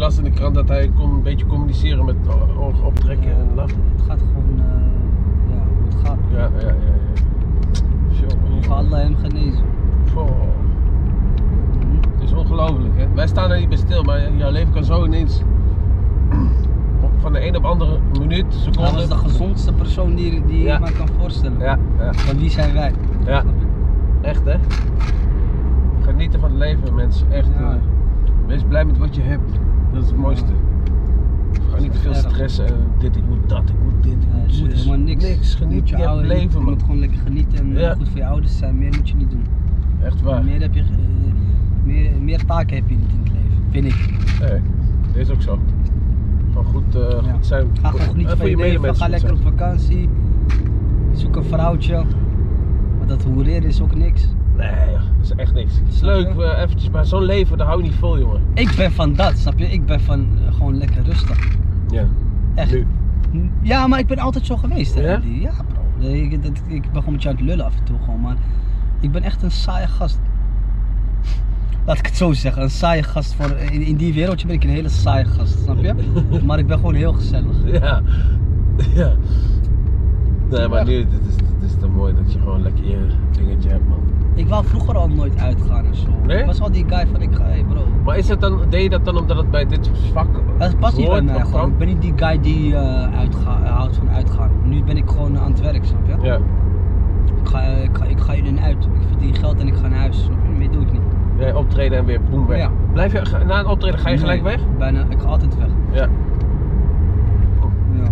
[0.00, 3.48] Las in de krant dat hij kon een beetje communiceren met o- oog optrekken en
[3.54, 3.82] lachen.
[3.96, 6.18] Het gaat gewoon, eh, ja, hoe het gaat.
[6.32, 6.74] Ja, ja, ja.
[8.68, 8.74] ja.
[8.74, 9.64] Allah hem genezen.
[10.14, 10.22] Mhm.
[12.12, 13.06] Het is ongelooflijk hè.
[13.14, 15.42] Wij staan er niet bij stil, maar jouw leven kan zo ineens
[17.22, 18.92] van de een op andere minuut, seconde.
[18.92, 20.74] was de gezondste persoon die, die Ja.
[20.74, 21.58] je maar kan voorstellen.
[21.58, 22.92] Ja, ja, Van wie zijn wij?
[23.26, 23.44] ja.
[24.20, 24.54] Echt hè.
[26.02, 27.48] Genieten van het leven mensen, echt.
[27.58, 27.70] Ja.
[27.70, 27.76] eh,
[28.46, 29.50] wees blij met wat je hebt.
[29.92, 30.52] Dat is het mooiste.
[31.70, 34.70] Ga niet te veel stressen en dit, ik moet dat, ik moet dit, ik moet
[34.72, 35.24] je helemaal niks.
[35.24, 36.64] Niks, geniet, je, hebt ouder- leven Je man.
[36.64, 37.94] moet gewoon lekker genieten en Ja.
[37.94, 38.78] goed voor je ouders zijn.
[38.78, 39.42] Meer moet je niet doen.
[40.02, 40.44] Echt waar.
[40.44, 40.86] Meer, heb je, eh,
[41.84, 44.18] meer, meer taken heb je niet in het leven, vind ik.
[44.40, 44.60] Nee,
[45.06, 45.58] dat is ook zo.
[46.48, 47.32] Gewoon goed, eh, Ja.
[47.32, 47.66] goed zijn.
[47.80, 50.08] Ga gewoon Eh, genieten van je leven, medemensen ga lekker op vakantie.
[51.12, 51.94] Zoek een vrouwtje.
[52.98, 54.28] Maar dat hoereren is ook niks.
[54.60, 55.72] Nee, dat is echt niks.
[55.84, 58.40] Het is leuk, eh, eventjes, maar zo'n leven, daar hou je niet vol, jongen.
[58.54, 59.66] Ik ben van dat, snap je?
[59.70, 61.56] Ik ben van eh, gewoon lekker rustig.
[61.90, 62.04] Ja.
[62.54, 62.72] Echt.
[62.72, 63.50] Nu.
[63.62, 65.00] Ja, maar ik ben altijd zo geweest, hè?
[65.02, 65.20] Ja?
[65.40, 65.82] Ja, bro.
[65.98, 68.20] Nee, Ik, dat- ik ben gewoon met jou aan het lullen af en toe gewoon,
[68.20, 68.36] maar
[69.00, 70.20] ik ben echt een saaie gast.
[71.86, 73.34] Laat ik het zo zeggen, een saaie gast.
[73.34, 75.94] Voor, in, in die wereldje ben ik een hele saaie gast, snap je?
[76.46, 77.56] maar ik ben gewoon heel gezellig.
[77.64, 78.02] Ja.
[78.94, 79.12] Ja.
[80.50, 83.88] Nee, maar nu, dit is, dit is mooi dat je gewoon lekker je dingetje hebt,
[83.88, 83.98] man.
[84.40, 86.08] Ik wou vroeger al nooit uitgaan en zo.
[86.26, 86.38] Nee?
[86.38, 87.80] Ik was al die guy van ik ga, hey bro.
[88.04, 90.26] Maar is het dan, deed je dat dan omdat het bij dit vak
[90.58, 91.70] Dat past niet bij mij gewoon.
[91.70, 94.50] Ik ben niet die guy die eh, uitga- eh, houdt van uitgaan.
[94.62, 96.26] Nu ben ik gewoon aan het werk, snap je?
[96.26, 96.34] Ja.
[97.42, 98.84] Ik, ga, ik, ga, ik ga uit.
[98.84, 100.22] Ik verdien geld en ik ga naar huis.
[100.24, 100.58] Snap je?
[100.58, 101.02] Meer doe ik niet.
[101.38, 102.58] Jij optreden en weer boem weg.
[102.58, 102.70] Ja.
[102.92, 104.60] Blijf je, na een optreden ga je gelijk weg?
[104.78, 105.68] Bijna, ik ga altijd weg.
[105.90, 106.08] Ja.
[107.92, 108.08] Ja.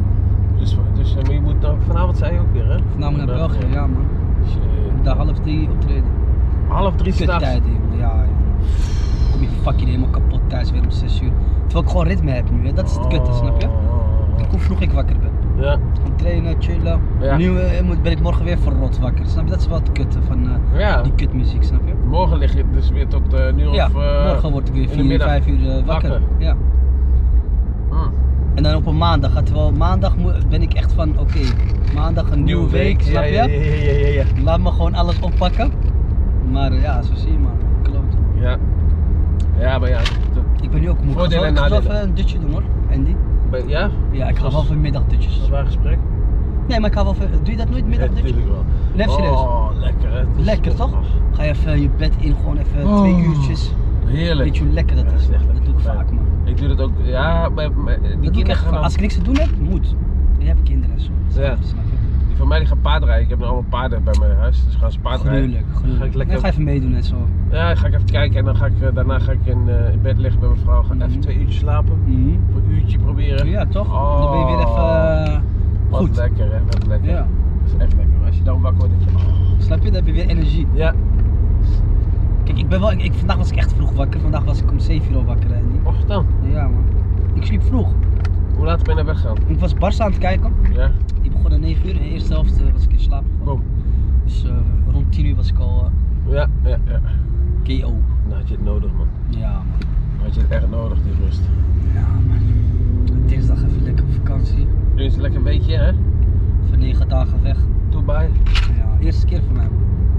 [0.59, 2.79] Dus, dus eh, maar je moet dan, vanavond zei je ook weer, hè?
[2.93, 4.05] Vanavond naar België, ja man.
[4.49, 4.59] Shit.
[5.05, 6.18] De half drie optreden.
[6.69, 7.45] Half drie s'nachts.
[7.45, 7.63] tijd.
[7.99, 8.25] Ja.
[9.33, 11.31] Kom je fucking helemaal kapot thuis weer om 6 uur.
[11.63, 12.73] Terwijl ik gewoon ritme heb nu, hè.
[12.73, 13.69] Dat is het kutte, snap je?
[14.37, 15.31] Kijk hoe vroeg ik wakker ben.
[15.65, 15.79] Ja.
[15.97, 17.01] Gewoon trainen, chillen.
[17.21, 17.37] Ja.
[17.37, 19.27] Nu eh, moet- ben ik morgen weer verrot wakker.
[19.27, 19.51] Snap je?
[19.51, 21.03] Dat is wel het kutte van eh, Ja.
[21.03, 21.93] die kutmuziek, snap je?
[22.09, 24.03] Morgen lig je dus weer tot eh nu ja, of...
[24.03, 26.09] eh, morgen word ik weer in de 4, middag 5 uur eh, wakker.
[26.09, 26.21] wakker.
[26.39, 26.55] Ja.
[27.91, 28.13] Mm.
[28.55, 30.15] En dan op een maandag, gaat terwijl maandag
[30.49, 31.39] ben ik echt van, oké,
[31.95, 33.31] maandag een nieuwe week, snap je?
[33.31, 34.25] Ja, ja, ja, ja, ja.
[34.45, 35.71] Laat me gewoon alles oppakken.
[36.51, 37.53] Maar ja, zo zie je man.
[37.83, 38.15] Kloot.
[38.35, 38.57] Ja.
[39.59, 39.99] Ja, maar ja.
[40.35, 41.15] dat- Ik ben nu ook moe.
[41.15, 41.83] Voordelen en ik nadelen.
[41.83, 43.15] even een dutje doen hoor, Andy.
[43.67, 43.91] ja?
[44.11, 45.45] Ja, ik ga wel voor middagdutjes.
[45.45, 45.99] Zwaar gesprek?
[46.69, 47.27] Nee, maar ik ga wel voor...
[47.43, 48.23] Doe je dat nooit Ja, middagdutje?
[48.23, 48.65] natuurlijk wel.
[48.95, 49.31] Nee, serieus.
[49.41, 50.25] Oh, lekker hè.
[50.37, 50.99] Lekker toch?
[51.33, 52.99] Ga je even je bed in, gewoon even Oh.
[52.99, 53.73] twee uurtjes.
[54.07, 54.49] Heerlijk.
[54.49, 55.27] Weet je hoe lekker dat Ja, is?
[55.29, 55.55] lekker.
[55.55, 56.25] Dat doe ik vaak man.
[56.45, 59.37] Ik doe dat ook, ja, maar, die Dat kinderen gaan Als ik niks te doen
[59.37, 59.95] heb, moet.
[60.39, 61.11] Je hebt kinderen en zo.
[61.41, 61.57] Ja.
[61.61, 61.97] Snap je?
[62.39, 63.23] Van mij die gaan paardrijden.
[63.25, 65.65] Ik heb nog allemaal paarden bij mijn huis, dus gaan ze paardrijden.
[65.75, 67.17] Gruwelijk, Ga ik lekker- ga even meedoen en zo.
[67.51, 69.93] Ja, ga ik even kijken en dan ga ik, eh, daarna ga ik in, eh,
[69.93, 70.83] in bed liggen bij mijn vrouw.
[70.83, 71.03] Ga Mhm.
[71.03, 71.99] even twee uurtjes slapen.
[72.05, 72.37] Mhm.
[72.53, 73.49] Voor een uurtje proberen.
[73.49, 73.87] Ja, toch?
[73.87, 74.23] Oh.
[74.23, 75.41] Dan ben je weer even eh,
[75.91, 76.17] Wat goed.
[76.17, 77.11] lekker hè, wat lekker.
[77.11, 77.27] Ja.
[77.63, 78.27] Dat is echt lekker.
[78.27, 79.33] Als je dan wakker wordt, denk je, oh.
[79.59, 79.85] Snap je?
[79.85, 80.67] Dan heb je weer energie.
[80.73, 80.95] Ja,
[82.45, 84.21] Kijk, ik ben wel, ik, vandaag was ik echt vroeg wakker.
[84.21, 85.49] Vandaag was ik om 7 uur al wakker.
[85.83, 86.27] Och dan.
[86.53, 86.85] Ja man.
[87.35, 87.89] Ik sliep vroeg.
[88.59, 89.37] Hoe laat ben je naar bed gaan?
[89.47, 90.53] Ik was Barça aan het kijken.
[90.73, 90.91] Ja,
[91.23, 91.95] Die begon om 9 uur.
[91.95, 93.45] In de eerste helft eh, was ik in slaap gevallen.
[93.45, 93.63] boom.
[94.25, 94.51] Dus eh,
[94.93, 95.91] rond 10 uur was ik al
[96.29, 96.77] Ja, ja, ja.
[96.95, 97.01] eh,
[97.83, 97.95] KO.
[98.29, 99.07] Dan had je het nodig man.
[99.29, 99.79] Ja man.
[100.17, 101.41] Dan had je het echt nodig, die rust.
[101.95, 103.27] Ja man.
[103.27, 104.67] Dinsdag even lekker op vakantie.
[104.95, 105.93] Nu is het lekker een beetje hè.
[106.69, 107.57] Voor 9 dagen weg.
[107.89, 108.29] Dubai.
[108.77, 109.69] Ja, eerste keer voor mij.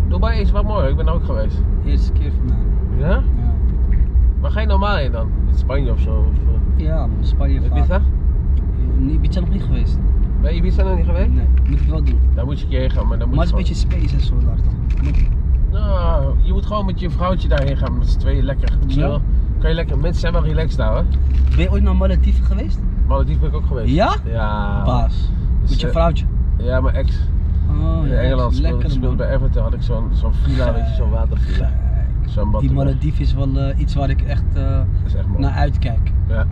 [0.09, 1.61] Dubai is wel mooi, ik ben er ook geweest.
[1.85, 3.07] Eerste keer voor mij.
[3.07, 3.15] Ja?
[3.15, 3.23] Ja.
[4.39, 5.27] Waar ga je normaal heen dan?
[5.47, 6.11] In Spanje of zo?
[6.19, 8.01] Of, eh, Ja man, Spanje vaak.
[9.07, 9.97] Eh, Ibiza nog niet geweest.
[10.41, 11.29] Ben je Ibiza nog niet geweest?
[11.29, 12.19] Nee, moet ik wel doen.
[12.35, 13.89] Daar moet je een keer heen gaan, maar dan moet Maar het je is een
[13.89, 15.03] beetje space en zo daar toch?
[15.03, 15.27] Moet-
[15.71, 19.01] Nou, je moet gewoon met je vrouwtje daarheen gaan, met z'n tweeën lekker chill.
[19.09, 19.19] Ja.
[19.59, 21.03] Kan je lekker, mensen wel relaxed daar hoor.
[21.55, 22.79] Ben je ooit naar Malediven geweest?
[23.07, 23.93] Malediven ben ik ook geweest.
[23.93, 24.15] Ja?
[24.25, 24.83] Ja.
[24.85, 25.31] Baas.
[25.61, 26.25] Dus, Met je eh, vrouwtje?
[26.57, 27.19] Ja, mijn ex.
[27.69, 28.55] Oh, in ja, Engeland
[28.87, 31.71] speelde, bij Everton, had ik zo'n zo'n villa, weet je, zo'n watervilla.
[32.25, 32.71] Zwembad Die.
[32.71, 36.11] Malediven is wel eh, iets waar ik echt eh, echt naar uitkijk.
[36.27, 36.45] Ja.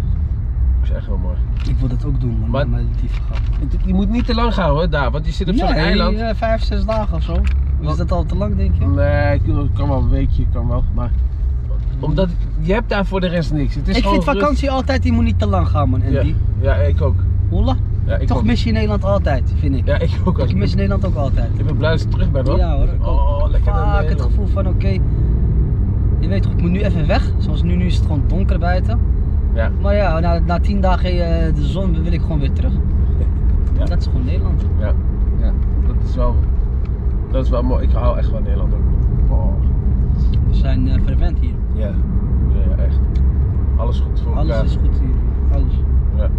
[0.89, 1.35] Is echt heel mooi.
[1.69, 2.49] Ik wil dat ook doen, man.
[2.49, 3.41] Maar- gaan.
[3.59, 5.75] Het- Je moet niet te lang gaan hoor, daar, want je zit op zo'n nee,
[5.83, 6.17] eiland.
[6.17, 7.33] eh, vijf, zes dagen of zo.
[7.79, 7.97] Is Wat?
[7.97, 8.85] dat al te lang, denk je?
[8.85, 9.41] Nee, het
[9.73, 10.83] kan- wel een weekje, kan wel.
[10.93, 11.11] Maar
[11.99, 13.75] omdat je hebt daar voor de rest niks.
[13.75, 16.01] Het is ik vind vakantie altijd, die moet niet te lang gaan, man.
[16.01, 16.23] En rust.
[16.23, 16.35] die?
[16.61, 17.15] Ja, ja, ik ook.
[17.49, 17.75] Holla?
[18.05, 18.43] Ja, ik Toch ook.
[18.43, 19.85] mis je Nederland altijd, vind ik.
[19.85, 20.39] Ja, ik ook.
[20.39, 21.49] Ik mis Nederland ook altijd.
[21.59, 22.57] Ik ben blij dat ik terug ben hoor.
[22.57, 23.19] Ja hoor, ik ook.
[23.19, 24.87] Oh, lekker naar Vaak het gevoel van oké,
[26.19, 27.31] je weet toch, ik moet nu even weg.
[27.37, 28.99] Zoals nu, nu is het gewoon donker buiten.
[29.57, 29.71] Ja.
[29.81, 32.73] Maar ja, na, na tien dagen eh, de zon wil ik gewoon weer terug.
[33.77, 33.85] Ja.
[33.85, 34.65] Dat is gewoon Nederland.
[34.79, 34.93] Ja.
[35.39, 35.53] ja,
[35.87, 36.35] dat is wel,
[37.31, 37.83] dat is wel mooi.
[37.83, 39.31] Ik hou echt van Nederland ook.
[39.31, 39.53] Oh.
[40.47, 41.53] We zijn eh, verwend hier.
[41.73, 41.91] Ja.
[42.77, 42.99] echt.
[43.75, 44.65] Alles goed voor Alles elkaar.
[44.65, 45.57] is goed hier.
[45.59, 45.73] Alles.
[46.15, 46.29] Ja.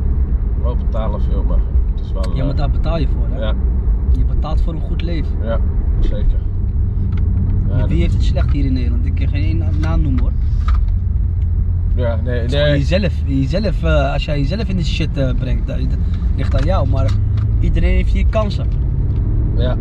[0.62, 1.58] Wel betalen veel, maar
[1.94, 2.36] het is wel...
[2.36, 3.40] Ja, maar eh, daar betaal je voor hè.
[3.40, 3.54] ja,
[4.16, 5.36] Je betaalt voor een goed leven.
[5.42, 5.58] ja,
[6.00, 6.38] zeker.
[7.68, 9.06] Ja, Wie heeft het slecht hier in Nederland?
[9.06, 10.32] Ik kan geen één naam noemen hoor.
[11.98, 15.66] Ja, nee, Het gewoon jezelf, jezelf eh, als jij jezelf in de shit eh, brengt,
[15.66, 15.98] dat, dat
[16.36, 16.88] ligt aan jou.
[16.88, 17.10] Maar
[17.60, 18.68] iedereen heeft hier kansen.
[19.56, 19.76] Ja.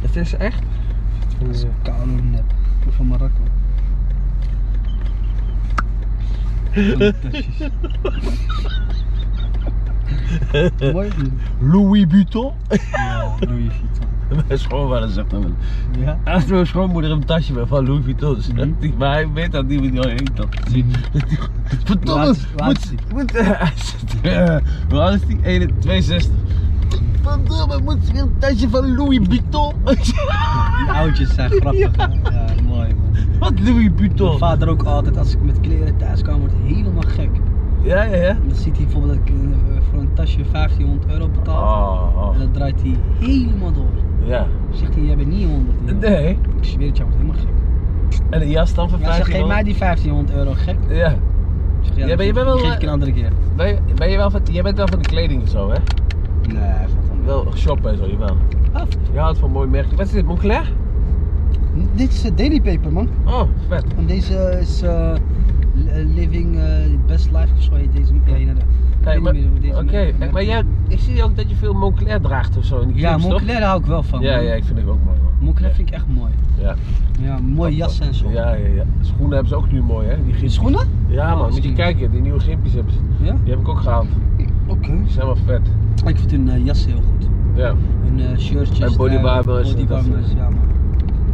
[0.00, 0.62] Dat is echt?
[1.38, 2.44] Dat is koude nep.
[2.88, 3.40] Van Marokko.
[11.60, 12.52] Louis Vuitton?
[12.92, 14.11] Ja, Louis Vuitton.
[14.48, 15.52] Mijn schoonvader zegt dan wel.
[16.04, 16.18] Ja.
[16.32, 18.70] Als mijn schoonmoeder een tasje met van Louis Vuitton Mhm.
[18.78, 20.92] die- Maar hij weet dat die niet heet dat te zien.
[21.84, 23.34] Verdomme, Laat- laat moet, moet,
[24.22, 24.56] eh,
[24.90, 25.38] hoe oud is die?
[25.42, 26.32] 1, 62.
[27.22, 29.72] Verdomme, moet weer een tasje van Louis Vuitton.
[29.84, 31.96] Die oudjes zijn grappig.
[31.96, 32.08] Ja,
[32.68, 33.38] mooi man.
[33.38, 34.38] Wat Louis Mijn Vuitton?
[34.38, 37.30] vader ook altijd, als ik met kleren thuis kwam, wordt helemaal gek.
[37.82, 38.36] Ja, ja, ja.
[38.46, 41.62] Dan ziet hij bijvoorbeeld dat ik eh, voor een tasje 1500 euro betaal.
[42.16, 42.32] Oh, oh.
[42.34, 43.90] En dan draait hij helemaal door.
[44.24, 44.46] Ja.
[44.70, 45.98] Zegt hij, jij bent niet 100 euro.
[45.98, 46.28] Nee.
[46.30, 47.50] Ik zweer het, jij wordt helemaal gek.
[48.30, 50.76] En een jas dan van Ja, zeg, 15 geef mij die 1500 euro, gek.
[50.88, 51.10] Ja.
[51.10, 51.16] Ik
[51.82, 53.28] Zeg, Ja, maar je bent wel, geef ik eh, een andere keer.
[53.56, 55.76] Ben je, ben je wel van, jij bent wel van de kleding en zo, hè?
[56.52, 56.62] Nee,
[57.06, 57.46] valt wel.
[57.56, 58.36] Shoppen en zo, jawel.
[58.72, 58.82] Ah,
[59.12, 59.90] Je houdt van mooi merk.
[59.90, 60.72] Wat is dit, Moncler?
[61.94, 63.08] dit is eh, Daily Paper, man.
[63.26, 63.84] Oh, vet.
[63.96, 65.12] En deze is eh,
[65.74, 66.58] li- Living
[67.06, 68.12] Best Life of zo heet deze.
[68.26, 68.52] Ja,
[69.04, 69.34] maar,
[69.82, 72.88] Oké, eh, maar jij, ik zie ook dat je veel Moncler draagt of zo in
[72.88, 73.28] die Ja, clubs?
[73.28, 74.20] Moncler daar hou ik wel van.
[74.20, 74.44] Ja, man.
[74.44, 75.32] ja, ik vind het ook mooi, man.
[75.38, 75.74] Moncler Ja.
[75.74, 76.30] vind ik echt mooi.
[76.60, 76.74] Ja.
[77.20, 78.30] Ja, mooie jassen en zo.
[78.30, 78.84] Ja, ja, ja.
[79.00, 80.14] Schoenen hebben ze ook nu mooi, hè?
[80.14, 80.54] Die gimpjes.
[80.54, 80.86] schoenen?
[81.08, 81.44] Ja, man.
[81.46, 82.10] Oh, Moet je kijken.
[82.10, 82.98] Die nieuwe gimpjes hebben ze.
[83.24, 83.36] Ja?
[83.42, 84.06] Die heb ik ook gehaald.
[84.66, 84.90] Oké.
[84.90, 85.60] Die zijn wel vet.
[86.06, 87.28] Ik vind hun uh, jassen heel goed.
[87.54, 87.74] Ja.
[88.04, 88.78] Hun eh, shirtjes.
[88.90, 90.58] En bodywarmers en dat Bodywarmers, soort- ja man.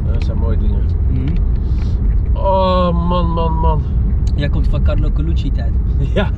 [0.06, 0.82] Ja, Dat zijn mooie dingen.
[1.10, 2.36] Mhm.
[2.36, 3.82] Oh, man, man, man.
[4.34, 5.72] Jij komt van Carlo Colucci tijd.
[6.14, 6.30] Ja.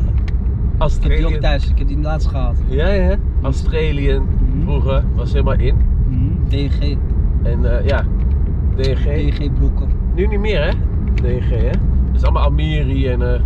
[0.86, 2.58] Ik heb die ook thuis, ik heb die laatst gehaald.
[2.68, 3.16] Ja, ja.
[3.42, 4.62] Australië Mhm.
[4.62, 5.74] vroeger was helemaal in.
[6.08, 6.48] Mhm.
[6.48, 6.98] DNG.
[7.42, 8.04] En eh, ja,
[8.76, 9.04] DNG.
[9.04, 9.88] DNG broeken.
[10.14, 10.70] Nu niet meer, hè?
[11.14, 11.70] DNG, hè?
[12.14, 13.40] Is allemaal Amiri en eh,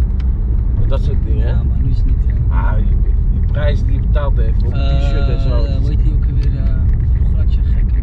[0.86, 1.48] dat soort dingen, hè?
[1.50, 2.16] Ja maar nu is het niet.
[2.26, 2.86] eh, Ah, die,
[3.32, 5.48] die prijs die je betaald heeft voor een t-shirt en zo.
[5.80, 6.50] hoe heet die ook weer?
[7.16, 7.94] vroeger had je gekke.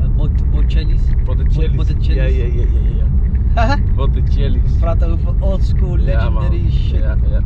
[0.00, 1.02] Uh, Bot Bocelli's.
[1.24, 1.74] Botticelli's.
[1.76, 2.36] Botticelli's.
[2.36, 2.64] Ja, ja, ja,
[3.54, 3.76] ja, ja.
[3.96, 4.72] Botticelli's.
[4.72, 6.98] We praten over old school Ja, legendary shit.
[7.00, 7.40] Ja, ja.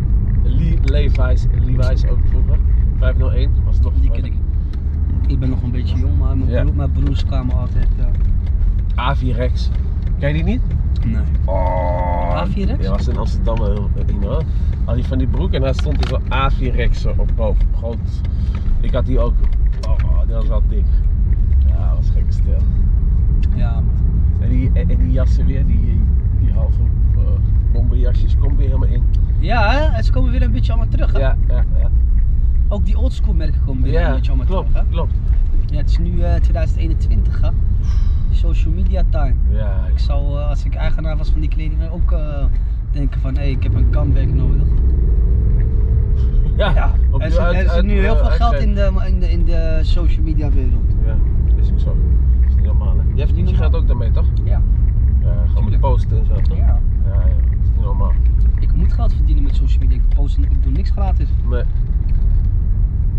[0.49, 2.59] Le- Levi's, Levi's ook vroeger.
[2.99, 4.33] 501 was toch Die ken ik.
[5.27, 6.63] Ik ben nog een beetje jong, maar mijn, Ja.
[6.63, 7.87] broer- mijn broers kwamen altijd.
[8.95, 9.71] A4 Rex.
[10.19, 10.61] Ken je die niet?
[11.07, 11.23] nee.
[11.45, 12.43] Oh.
[12.47, 12.85] A4 Rex?
[12.85, 14.43] Ja, was in Amsterdam heel in hoor.
[14.85, 17.67] Had hij van die broek en daar stond er zo'n A4 Rex op boven.
[17.77, 17.99] Groot.
[18.81, 19.35] Ik had die ook.
[19.89, 20.85] Oh, die was wel dik.
[21.67, 22.59] Ja, dat was gekke stil.
[23.57, 23.83] Ja.
[24.41, 26.01] En die, en, en die jassen weer, die,
[26.41, 26.81] die halve
[27.17, 27.23] uh,
[27.73, 29.03] bomberjasjes, komt weer helemaal in.
[29.39, 29.97] Ja, hè?
[29.97, 31.13] En ze komen weer een beetje allemaal terug.
[31.13, 31.19] Hè?
[31.19, 31.91] Ja, ja, ja.
[32.69, 34.83] Ook die oldschool merken komen weer een Ja, beetje allemaal klopt, terug.
[34.85, 34.91] Hè?
[34.91, 35.13] klopt.
[35.67, 37.49] Ja, het is nu eh, 2021, hè?
[38.31, 39.35] Social media time.
[39.51, 42.45] Ja, Ik zou, eh, als ik eigenaar was van die kleding, ook eh,
[42.91, 44.67] denken van hé, hey, ik heb een comeback nodig.
[46.57, 46.93] ja.
[47.11, 49.45] op er uit- er uit- nu heel eh, veel geld in de, in, de, in
[49.45, 50.95] de social media wereld.
[51.07, 51.15] Ja,
[51.57, 51.97] is ook zo.
[52.41, 53.03] Dat is niet normaal hè.
[53.45, 54.27] Je geld ook daarmee toch?
[54.45, 54.63] Ja.
[55.23, 56.57] Ja, gewoon met posten en zo toch?
[56.57, 56.65] ja.
[57.07, 58.13] Ja, ja, dat is niet normaal.
[58.61, 59.97] Ik moet geld verdienen met social media.
[59.97, 61.29] Ik, post, ik doe niks gratis.
[61.51, 61.63] Nee.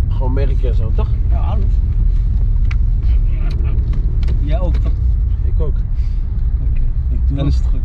[0.09, 1.07] Gewoon merken en zo toch?
[1.31, 1.65] Ja, alles.
[4.41, 4.91] Jij ook toch?
[5.45, 5.75] Ik ook.
[6.69, 6.81] Oké.
[7.09, 7.79] Ik doe Dan is het goed.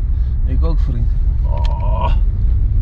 [0.47, 1.07] Ik ook vriend.
[1.43, 2.15] Oh,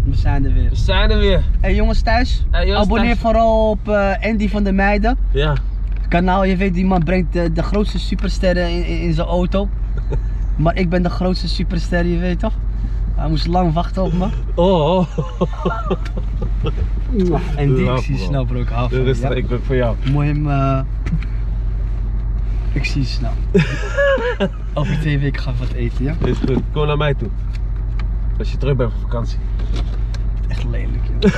[0.05, 0.69] We zijn er weer.
[0.71, 1.43] we zijn er weer.
[1.61, 3.19] Hey jongens thuis, Hey, jongens abonneer thuis.
[3.21, 5.17] vooral op eh, Andy van der Meijden.
[5.31, 5.55] Ja.
[6.09, 9.69] Kanaal, je weet die man brengt de, de grootste supersterren in, in, in zijn auto.
[10.57, 12.55] Maar ik ben de grootste superster, je weet toch?
[13.23, 14.27] Hij moest lang wachten op me.
[14.55, 15.07] Oh.
[17.57, 18.25] En die, ik zie bro.
[18.25, 19.31] snel bro, ik hou van Dit je, is ja?
[19.31, 19.97] ik ook voor jou.
[20.13, 20.49] Mooi hem.
[20.51, 20.81] eh,
[22.73, 23.31] Ik zie je snel.
[24.75, 26.15] Over twee weken gaan we wat eten, ja?
[26.25, 26.61] Is goed.
[26.73, 27.29] Kom naar mij toe.
[28.39, 29.39] Als je terug bent van vakantie.
[30.49, 31.33] Echt lelijk, joh.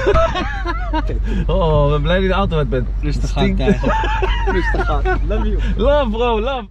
[1.56, 2.88] Oh, ik ben blij dat je er altijd uit bent.
[3.00, 3.56] Rustig aan.
[4.56, 5.02] Rustig aan.
[5.28, 5.58] Love you.
[5.76, 6.68] Love bro, love.